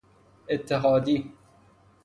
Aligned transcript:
اتحادی 0.49 1.33